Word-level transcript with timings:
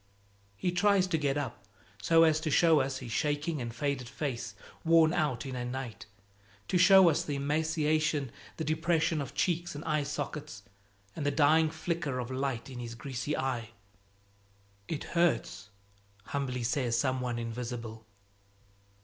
He 0.57 0.71
tries 0.71 1.05
to 1.05 1.17
get 1.19 1.37
up, 1.37 1.63
so 2.01 2.23
as 2.23 2.39
to 2.39 2.49
show 2.49 2.79
us 2.79 2.97
his 2.97 3.11
shaking 3.11 3.61
and 3.61 3.71
faded 3.71 4.09
face, 4.09 4.55
worn 4.83 5.13
out 5.13 5.45
in 5.45 5.55
a 5.55 5.63
night, 5.63 6.07
to 6.69 6.79
show 6.79 7.07
us 7.07 7.23
the 7.23 7.35
emaciation, 7.35 8.31
the 8.57 8.63
depression 8.63 9.21
of 9.21 9.35
cheeks 9.35 9.75
and 9.75 9.85
eye 9.85 10.01
sockets, 10.01 10.63
and 11.15 11.23
the 11.23 11.29
dying 11.29 11.69
flicker 11.69 12.17
of 12.17 12.31
light 12.31 12.67
in 12.67 12.79
his 12.79 12.95
greasy 12.95 13.37
eye. 13.37 13.69
"It 14.87 15.03
hurts!" 15.13 15.69
humbly 16.23 16.63
says 16.63 16.97
some 16.97 17.21
one 17.21 17.37
invisible. 17.37 18.07